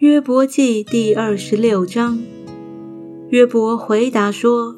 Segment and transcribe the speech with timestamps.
[0.00, 2.20] 约伯记第二十六章，
[3.28, 4.76] 约伯回答说：“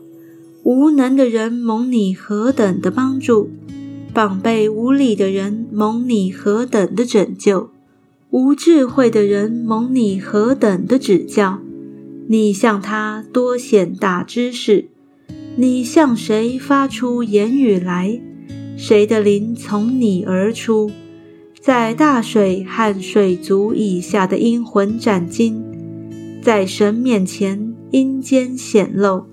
[0.65, 3.49] 无能的人蒙你何等的帮助，
[4.13, 7.71] 膀背无力的人蒙你何等的拯救，
[8.31, 11.61] 无智慧的人蒙你何等的指教。
[12.27, 14.89] 你向他多显大知识，
[15.55, 18.21] 你向谁发出言语来？
[18.77, 20.91] 谁的灵从你而出？”
[21.63, 25.63] 在大水和水族以下的阴魂斩尽，
[26.43, 29.27] 在神面前阴间显露，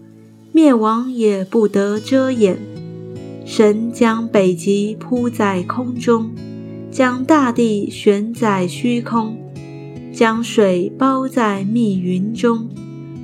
[0.51, 2.59] 灭亡也不得遮掩。
[3.45, 6.29] 神将北极铺在空中，
[6.91, 9.35] 将大地悬在虚空，
[10.13, 12.69] 将水包在密云中，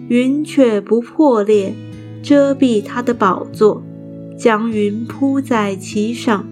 [0.08, 1.76] 云却不破裂，
[2.24, 3.84] 遮蔽他的宝座，
[4.36, 6.48] 将云铺在其上。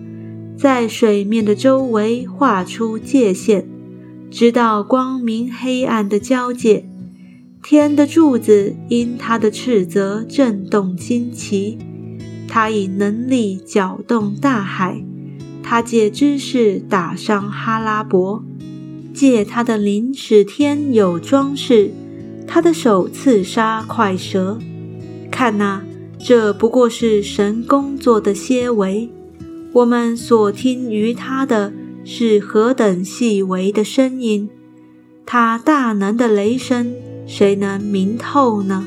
[0.57, 3.66] 在水面的周围画出界限，
[4.31, 6.86] 直到光明黑暗的交界。
[7.61, 11.77] 天的柱子因他的斥责震动惊奇，
[12.47, 15.03] 他以能力搅动大海，
[15.64, 18.44] 他借知识打伤哈拉伯，
[19.14, 21.92] 借他的灵使天有装饰，
[22.45, 24.59] 他的手刺杀快蛇。
[25.31, 25.83] 看哪，
[26.20, 29.09] 这不过是神工作的些微。
[29.73, 31.73] 我们所听于他的
[32.05, 34.47] 是何等细微的声音，
[35.25, 36.93] 他大能的雷声，
[37.25, 38.85] 谁能明透呢？